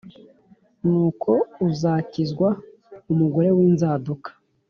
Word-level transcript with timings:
nuko 0.87 1.31
uzakizwa 1.67 2.49
umugore 3.11 3.49
w’inzaduka, 3.57 4.29